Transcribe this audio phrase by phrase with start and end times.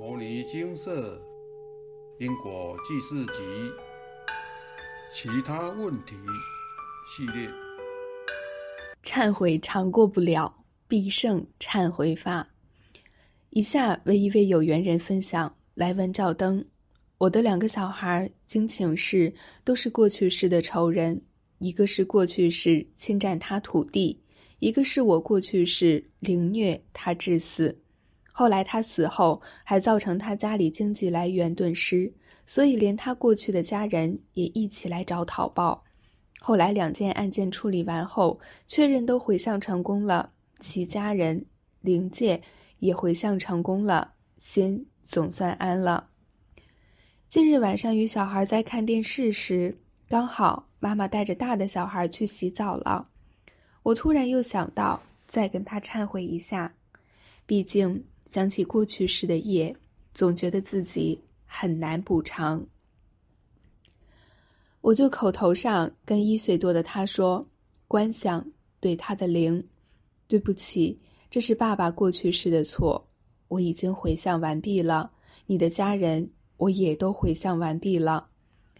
[0.00, 1.20] 摩尼金色
[2.18, 3.42] 因果记事集
[5.12, 6.16] 其他问题
[7.06, 7.50] 系列，
[9.04, 12.48] 忏悔常过不了，必胜忏悔法。
[13.50, 16.64] 以下为一位有缘人分享来文照灯。
[17.18, 19.30] 我的两个小孩经请示
[19.64, 21.20] 都是过去世的仇人，
[21.58, 24.18] 一个是过去世侵占他土地，
[24.60, 27.76] 一个是我过去世凌虐他致死。
[28.32, 32.12] 后来他死后，还造成他家里经济来源顿失，
[32.46, 35.84] 所以连他过去的家人也一起来找讨报。
[36.40, 41.44] 后来两件案件处理完后，确认都回向成功了，其家人
[41.82, 42.40] 灵界
[42.78, 46.08] 也回向成功了，心总算安了。
[47.28, 53.08] 近日晚上与小孩在看电视时，刚好妈妈带着大的小孩去洗澡了，
[53.82, 56.74] 我突然又想到再跟他忏悔一下，
[57.44, 58.04] 毕竟。
[58.30, 59.74] 想起过去时的业，
[60.14, 62.64] 总觉得自己很难补偿。
[64.80, 67.44] 我就口头上跟一岁多的他说
[67.88, 68.46] ：“观想
[68.78, 69.66] 对他的灵，
[70.28, 70.96] 对不起，
[71.28, 73.04] 这是爸爸过去时的错，
[73.48, 75.10] 我已经回向完毕了。
[75.46, 78.28] 你的家人我也都回向完毕了，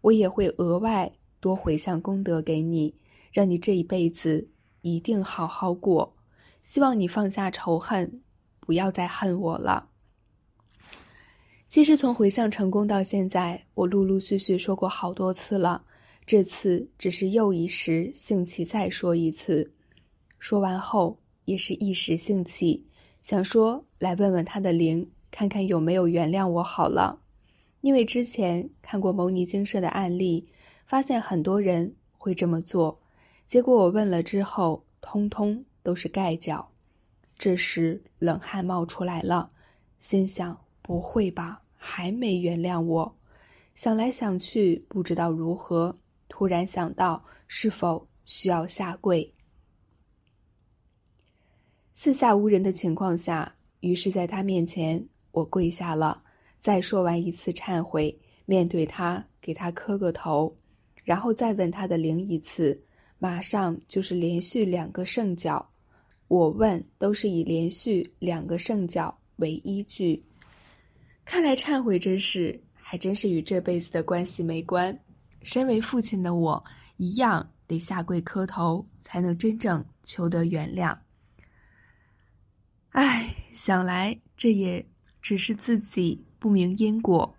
[0.00, 2.94] 我也会额外多回向功德给你，
[3.30, 4.48] 让你这一辈子
[4.80, 6.16] 一定好好过。
[6.62, 8.22] 希望你放下仇恨。”
[8.64, 9.88] 不要再恨我了。
[11.68, 15.84] 其实从回向成功到现在，我陆陆续续说过好多次了，
[16.24, 19.72] 这次只是又一时兴起再说一次。
[20.38, 22.86] 说完后也是一时兴起，
[23.22, 27.20] 想说来问问他的灵，看看有没有原谅我好了。
[27.80, 30.46] 因为之前看过牟尼精舍的案例，
[30.86, 33.00] 发现很多人会这么做，
[33.46, 36.73] 结果我问了之后，通通都是盖脚。
[37.38, 39.50] 这时冷汗冒出来了，
[39.98, 43.16] 心想：不会吧，还没原谅我？
[43.74, 45.96] 想来想去，不知道如何，
[46.28, 49.34] 突然想到是否需要下跪。
[51.92, 56.22] 四下无人的情况下，于是在他面前我跪下了，
[56.58, 58.16] 再说完一次忏悔，
[58.46, 60.56] 面对他给他磕个头，
[61.02, 62.80] 然后再问他的灵一次，
[63.18, 65.68] 马上就是连续两个圣教。
[66.28, 70.24] 我问，都是以连续两个圣教为依据。
[71.24, 74.98] 看来忏悔这事还真是与这辈子的关系没关。
[75.42, 76.64] 身为父亲的我，
[76.96, 80.98] 一样得下跪磕头，才能真正求得原谅。
[82.90, 84.86] 唉，想来这也
[85.20, 87.36] 只是自己不明因果。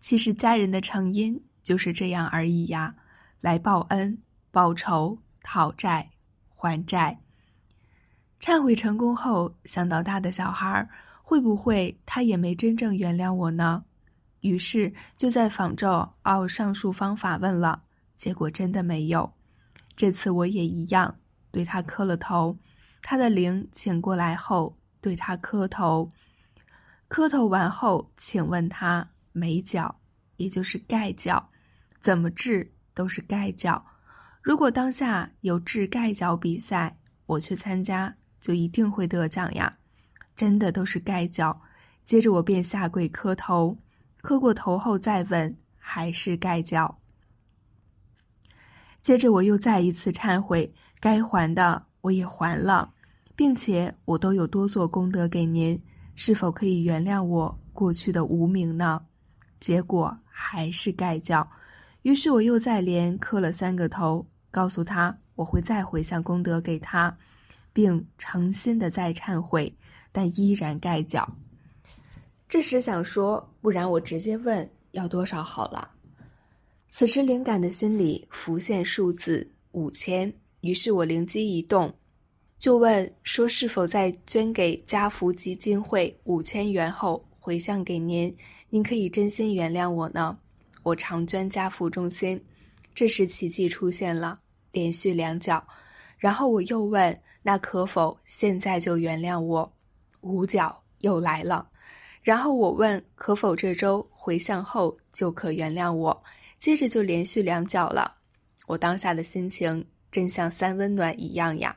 [0.00, 2.96] 其实家人的成因就是这样而已呀，
[3.40, 6.10] 来报恩、报仇、讨债、
[6.48, 7.23] 还债。
[8.44, 10.86] 忏悔成功后，想到大的小孩
[11.22, 13.86] 会不会他也没真正原谅我呢？
[14.40, 17.84] 于是就在仿照奥上述方法问了，
[18.18, 19.32] 结果真的没有。
[19.96, 21.16] 这次我也一样，
[21.50, 22.58] 对他磕了头。
[23.00, 26.12] 他的灵请过来后，对他磕头。
[27.08, 29.98] 磕头完后，请问他没脚，
[30.36, 31.48] 也就是盖脚，
[32.02, 33.86] 怎么治都是盖脚。
[34.42, 38.16] 如果当下有治盖脚比赛，我去参加。
[38.44, 39.74] 就一定会得奖呀！
[40.36, 41.62] 真的都是盖脚。
[42.04, 43.78] 接着我便下跪磕头，
[44.20, 46.98] 磕过头后再问，还是盖脚。
[49.00, 52.92] 接着我又再一次忏悔，该还的我也还了，
[53.34, 55.82] 并且我都有多做功德给您，
[56.14, 59.06] 是否可以原谅我过去的无名呢？
[59.58, 61.50] 结果还是盖脚。
[62.02, 67.16] 于是我又再连磕了三个头，告诉他我会再回向功德给他。
[67.74, 69.76] 并诚心的在忏悔，
[70.10, 71.36] 但依然盖脚。
[72.48, 75.90] 这时想说，不然我直接问要多少好了。
[76.88, 81.92] 此时灵感的心里浮现数字五千，于是我灵机一动，
[82.58, 88.32] 就问说是否在捐给家福基金会五千元后回向给您，
[88.70, 90.38] 您可以真心原谅我呢？
[90.84, 92.40] 我常捐家福中心。
[92.94, 94.38] 这时奇迹出现了，
[94.70, 95.66] 连续两脚。
[96.24, 99.72] 然后我又问：“那可否现在就原谅我？”
[100.22, 101.68] 五角又来了。
[102.22, 106.24] 然后我问：“可否这周回向后就可原谅我？”
[106.58, 108.16] 接着就连续两角了。
[108.68, 111.76] 我当下的心情真像三温暖一样呀！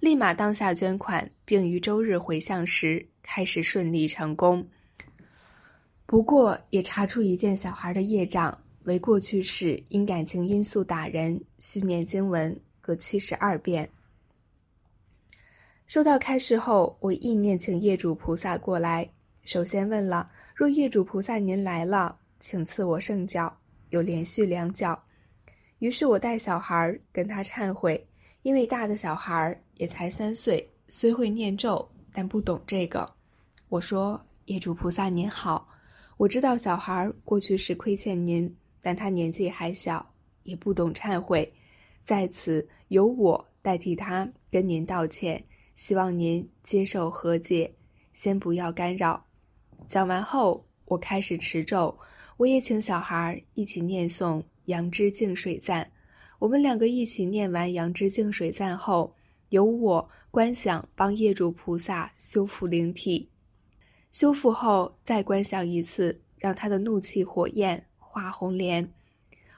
[0.00, 4.66] 立马当下捐款，并于周日回向时开始顺利成功。
[6.06, 12.58] 不过也查出一件小孩的业障为过去式因感情因素打人，续念经文。
[12.84, 13.88] 各七十二遍。
[15.86, 19.10] 收到开示后，我意念请业主菩萨过来，
[19.42, 23.56] 首先问了：若业主菩萨您来了，请赐我圣教。
[23.88, 25.04] 有连续两脚。
[25.78, 28.06] 于是我带小孩跟他忏悔，
[28.42, 33.14] 因为大的小孩也才三岁，虽会念咒，但不懂这个。
[33.68, 35.68] 我说：业主菩萨您好，
[36.18, 41.54] 我知道小孩过去是亏欠您，但他年纪还小，也不懂忏悔，
[42.04, 45.42] 在此由我代替他跟您道歉，
[45.74, 47.74] 希望您接受和解，
[48.12, 49.24] 先不要干扰。
[49.88, 51.98] 讲完后，我开始持咒，
[52.36, 55.82] 我也请小孩一起念诵《杨枝净水赞》。
[56.40, 59.16] 我们两个一起念完《杨枝净水赞》后，
[59.48, 63.30] 由我观想帮业主菩萨修复灵体，
[64.12, 68.92] 修复后再观想一次，让他的怒气火焰化红莲。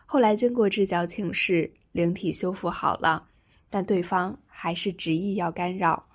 [0.04, 3.26] 后来经过智角请示，灵体修复好了，
[3.70, 6.06] 但对方还是执意要干扰。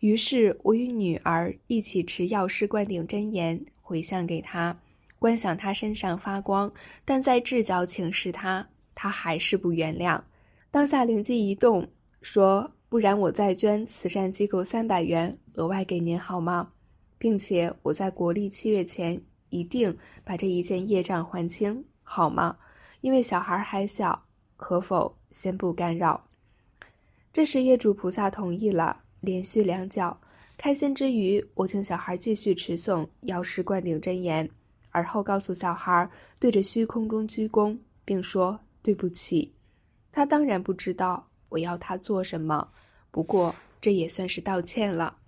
[0.00, 4.78] 于是我与女儿一起持药师灌顶真言回向给他，
[5.18, 6.70] 观想他身上发光，
[7.04, 10.20] 但在智角请示他，他还是不原谅。
[10.70, 11.86] 当下灵机一动，
[12.22, 16.70] 说：“不然我再捐慈善机构三百元额外给您好吗？
[17.18, 19.20] 并且我在国历七月前
[19.50, 19.94] 一定
[20.24, 22.56] 把这一件业障还清，好吗？
[23.02, 24.24] 因为小孩还小，
[24.60, 26.28] 可否先不干扰？”
[27.32, 29.02] 这时业主菩萨同意了。
[29.20, 30.18] 连续两脚，
[30.56, 34.48] 开心之余，我请小孩继续持诵药师灌顶真言，
[34.92, 39.52] 而后告诉小孩对着虚空中鞠躬，并说对不起。
[40.10, 42.72] 他当然不知道我要他做什么，
[43.10, 45.18] 不过这也算是道歉了。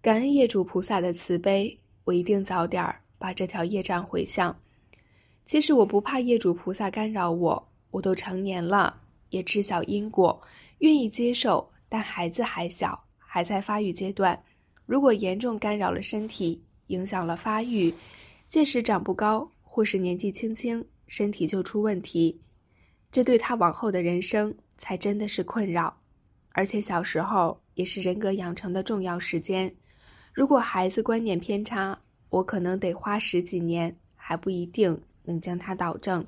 [0.00, 4.58] 感恩业主菩萨的慈悲，我一定早点把这条业障回向。
[5.48, 9.00] 其实我不怕业主菩萨干扰我，我都成年了，
[9.30, 10.38] 也知晓因果，
[10.80, 11.72] 愿意接受。
[11.88, 14.38] 但孩子还小，还在发育阶段，
[14.84, 17.94] 如果严重干扰了身体，影响了发育，
[18.50, 22.38] 届时长不高，或是年纪轻轻身体就出问题，
[23.10, 25.96] 这对他往后的人生才真的是困扰。
[26.50, 29.74] 而且小时候也是人格养成的重要时间，
[30.34, 31.98] 如果孩子观念偏差，
[32.28, 36.26] 我可能得花十几年，还不一定能将他导正。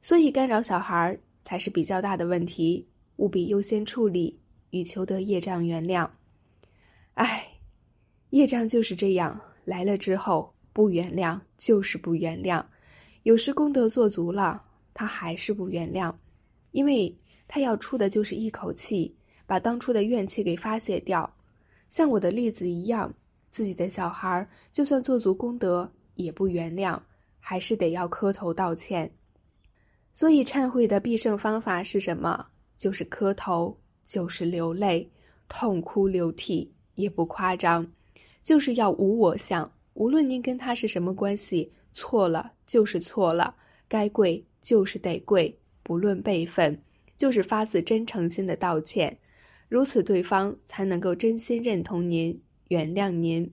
[0.00, 4.40] 所以干扰小孩才是比较大的问题，务必优先处理。
[4.70, 6.10] 以求得业障原谅，
[7.14, 7.52] 唉，
[8.28, 12.62] 业障就是这样来了之后不原谅就是不原谅，
[13.22, 14.62] 有时功德做足了，
[14.92, 16.14] 他还是不原谅，
[16.72, 17.16] 因为
[17.46, 19.16] 他要出的就是一口气，
[19.46, 21.34] 把当初的怨气给发泄掉。
[21.88, 23.14] 像我的例子一样，
[23.48, 27.00] 自己的小孩就算做足功德也不原谅，
[27.48, 29.10] 还是得要磕头道歉。
[30.12, 32.48] 所以忏悔的必胜方法是什么？
[32.76, 33.74] 就是磕头。
[34.04, 35.06] 就是流泪、
[35.48, 37.86] 痛哭流涕，也不夸张，
[38.42, 39.70] 就是要无我相。
[39.92, 43.54] 无论您跟他是什么关系，错了就是错了，
[43.86, 46.80] 该跪就是得跪，不论辈分，
[47.18, 49.18] 就是发自真诚心的道歉，
[49.68, 53.52] 如此对方才能够真心认同您、原谅您。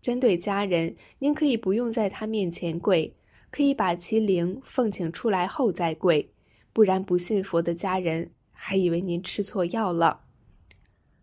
[0.00, 3.14] 针对家人，您可以不用在他面前跪，
[3.50, 6.32] 可以把其灵奉请出来后再跪，
[6.72, 8.30] 不然不信佛的家人。
[8.62, 10.20] 还以为您吃错药了。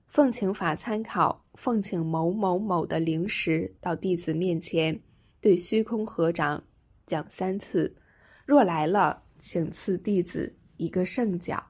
[0.08, 5.00] 奉请法参考，奉请某某某的灵石到弟子面前，
[5.40, 6.64] 对虚空合掌
[7.06, 7.96] 讲三次。
[8.44, 11.64] 若来了，请赐弟子一个圣脚。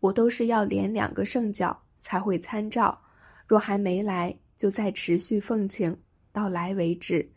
[0.00, 3.00] 我都是要连两个圣脚才会参照。
[3.46, 5.96] 若还没来，就再持续奉请
[6.32, 7.30] 到来为止。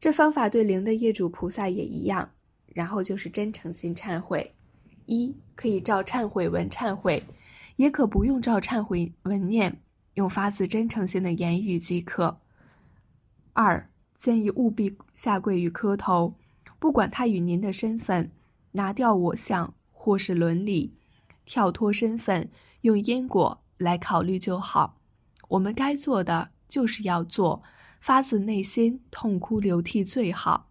[0.00, 2.30] 这方法对灵的业主菩萨也一样。
[2.74, 4.54] 然后就是真诚心忏悔。
[5.06, 7.24] 一可以照忏悔文忏悔，
[7.76, 9.80] 也可不用照忏悔文念，
[10.14, 12.38] 用发自真诚心的言语即可。
[13.54, 16.34] 二建议务必下跪与磕头，
[16.78, 18.30] 不管他与您的身份，
[18.72, 20.94] 拿掉我相或是伦理，
[21.46, 22.48] 跳脱身份，
[22.82, 25.00] 用因果来考虑就好。
[25.48, 27.62] 我们该做的就是要做，
[28.00, 30.68] 发自内心痛哭流涕最好。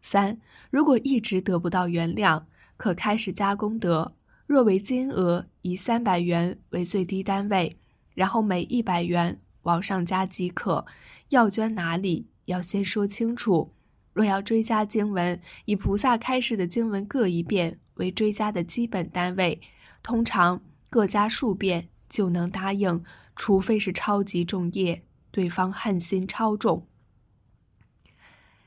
[0.00, 0.38] 三
[0.70, 2.44] 如果一直得不到原谅。
[2.76, 4.16] 可开始加功德，
[4.46, 7.76] 若为金额，以三百元为最低单位，
[8.14, 10.84] 然后每一百元往上加即可。
[11.28, 13.70] 要捐哪里，要先说清楚。
[14.12, 19.60] 若要追加经文，以菩萨开示的经文各一遍为追加的基本单位，
[20.02, 23.04] 通常各加数遍就能答应，
[23.36, 25.04] 除非是超级重业，
[25.34, 26.86] 对方恨心超重。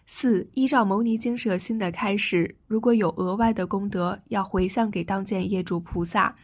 [0.06, 6.36] 四依照牟尼经舍心的开始，如果有额外的功德要回向给当见业主菩萨，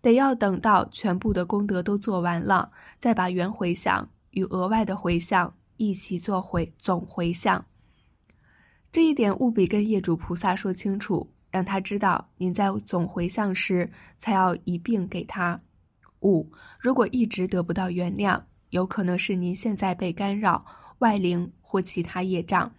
[0.00, 7.64] 得要等到全部的功德都做完了，再把原回向与额外的回向一起做回总回向。
[8.92, 15.60] 这一点务必跟业主菩萨说清楚，让他知道您在总回向时才要一并给他。
[16.20, 18.40] 五，如果一直得不到原谅，
[18.70, 20.64] 有可能是您现在被干扰、
[20.98, 22.72] 外灵或其他业障，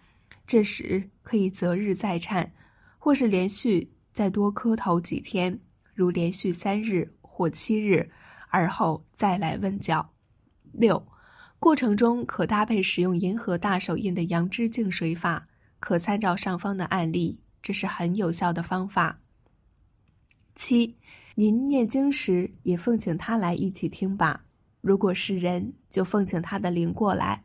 [0.46, 2.50] 这时可以择日再忏，
[2.98, 5.58] 或是连续再多磕头几天，
[5.94, 8.10] 如连续三日或七日，
[8.48, 10.10] 而后再来问教。
[10.72, 11.06] 六，
[11.58, 15.48] 过程中可搭配使用银河大手印的阳之净水法。
[15.78, 19.18] 可参照上方的案例，这是很有效的方法。
[20.54, 20.96] 七，
[21.34, 24.44] 您念经时也奉请他来一起听吧。
[24.82, 27.44] 如果是人，就奉请他的灵过来。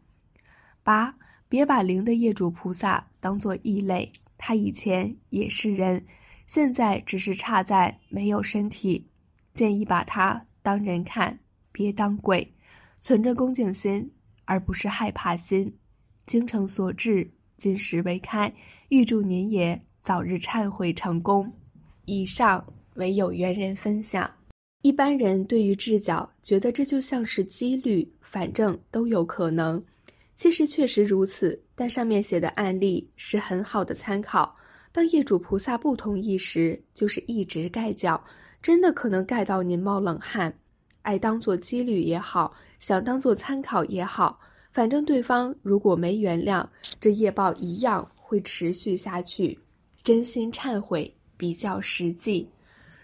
[0.84, 1.15] 八，
[1.48, 6.06] 别把灵的业主菩萨当做异类，他以前也是人，
[6.46, 9.08] 现在只是差在没有身体。
[9.53, 11.39] 建议把他当人看，
[11.72, 12.53] 别当鬼，
[13.01, 14.12] 存着恭敬心，
[14.46, 15.77] 而不是害怕心。
[16.25, 17.32] 精诚所至。
[17.58, 18.53] 今时为开，
[18.89, 21.53] 预祝您也早日忏悔成功。
[22.06, 24.37] 以上为有缘人分享。
[24.88, 29.84] 一般人对于智角觉得这就像是几率，反正都有可能。
[30.38, 34.56] 其实确实如此，但上面写的案例是很好的参考。
[34.94, 38.24] 当业主菩萨不同意时，就是一直盖脚，
[38.62, 40.58] 真的可能盖到您冒冷汗。
[41.01, 44.39] 爱当做几率也好，想当做参考也好。
[44.72, 46.65] 反正对方如果没原谅，
[46.98, 49.60] 这业报一样会持续下去。
[50.01, 52.48] 真心忏悔比较实际。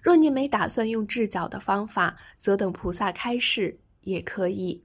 [0.03, 4.83] 若您没打算用制脚的方法，则等菩萨开示也可以。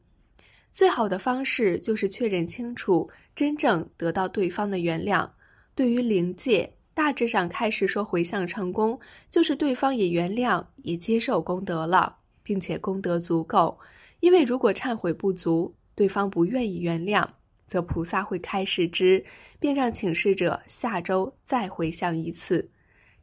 [0.72, 5.28] 最好的方式就是确认清楚，真正得到对方的原谅。
[5.74, 8.98] 对于灵界，大致上开始说回向成功，
[9.28, 13.76] 就是对方也原谅，也接受功德了，并且功德足够。
[14.20, 17.26] 因为如果忏悔不足，对方不愿意原谅，
[17.66, 19.24] 则菩萨会开示之，
[19.58, 22.70] 并让请示者下周再回向一次。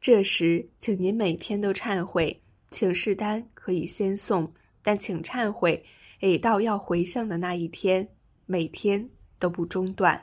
[0.01, 2.41] 这时，请您每天都忏悔。
[2.71, 4.51] 请示单可以先送，
[4.83, 5.83] 但请忏悔，
[6.19, 8.07] 每到要回向的那一天，
[8.45, 9.09] 每天
[9.39, 10.21] 都不中断。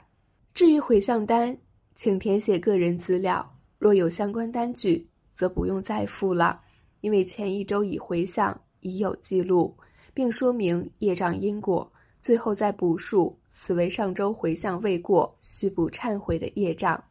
[0.52, 1.56] 至于回向单，
[1.94, 6.60] 请填写个人资料，若有相关单据，则不用再付了，
[7.00, 9.74] 因为前一周已回向已有记录，
[10.12, 11.90] 并说明业障因果。
[12.20, 17.02] 最后再补述，此为上周回向未过，需补忏悔的业障。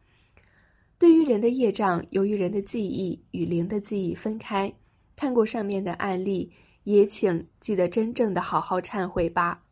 [1.02, 4.72] 对于人的业障，由于人的记忆与灵的记忆分开，
[5.16, 6.48] 看过上面的案例，
[6.84, 9.64] 也请记得真正的好好忏悔吧。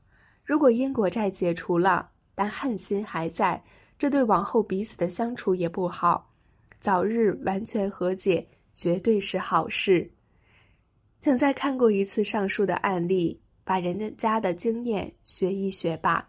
[0.45, 3.63] 如果因果债解除了，但恨心还在，
[3.97, 6.33] 这对往后彼此的相处也不好。
[6.81, 8.45] 早日完全和解，
[8.75, 10.11] 绝对是好事。
[11.21, 13.41] 请再看过一次上述的案例。
[13.63, 16.29] 把人家的经验学一学吧。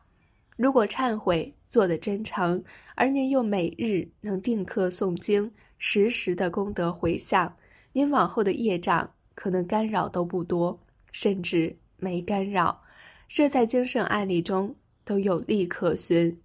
[0.58, 2.62] 如果忏悔做的真诚，
[2.96, 7.56] 而您又每日能定课诵经，时时的功德回向，
[7.94, 10.78] 您往后的业障可能干扰都不多，
[11.14, 12.84] 甚至没干扰。
[13.30, 14.76] 这在经圣案例中
[15.06, 16.38] 都有例可循。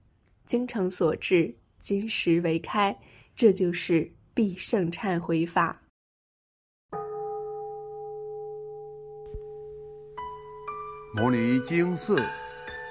[0.45, 2.97] 精诚所至，金石为开，
[3.35, 5.83] 这就是必胜忏悔法。
[11.13, 12.23] 摩尼经寺